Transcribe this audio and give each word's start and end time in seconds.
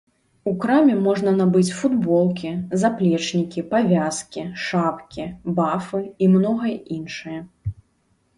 У 0.51 0.51
краме 0.61 0.93
можна 1.07 1.33
набыць 1.41 1.75
футболкі, 1.81 2.53
заплечнікі, 2.85 3.65
павязкі, 3.75 4.47
шапкі, 4.65 5.29
бафы 5.61 6.03
і 6.23 6.33
многае 6.39 6.75
іншае. 6.99 7.37